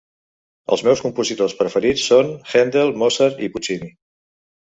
Els 0.75 0.83
meus 0.87 1.03
compositors 1.03 1.55
preferits 1.59 2.07
són 2.13 2.33
Handel, 2.55 2.91
Mozart 3.03 3.45
i 3.45 3.51
Puccini 3.59 3.93